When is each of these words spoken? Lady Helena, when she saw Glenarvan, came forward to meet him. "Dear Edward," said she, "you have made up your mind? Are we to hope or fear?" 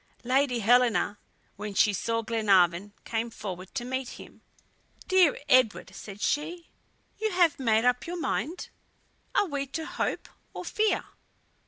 Lady 0.23 0.57
Helena, 0.61 1.19
when 1.57 1.75
she 1.75 1.93
saw 1.93 2.23
Glenarvan, 2.23 2.91
came 3.05 3.29
forward 3.29 3.71
to 3.75 3.85
meet 3.85 4.09
him. 4.19 4.41
"Dear 5.07 5.37
Edward," 5.47 5.91
said 5.93 6.21
she, 6.21 6.69
"you 7.19 7.29
have 7.29 7.59
made 7.59 7.85
up 7.85 8.07
your 8.07 8.19
mind? 8.19 8.69
Are 9.35 9.45
we 9.45 9.67
to 9.67 9.85
hope 9.85 10.27
or 10.55 10.65
fear?" 10.65 11.03